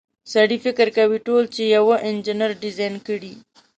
[0.33, 3.33] سړی فکر کوي ټول چې یوه انجنیر ډیزاین کړي.